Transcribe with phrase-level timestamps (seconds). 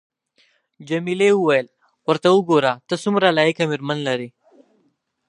[0.89, 1.67] جميلې وويل::
[2.07, 4.29] ورته وګوره، ته څومره لایقه مېرمن لرې.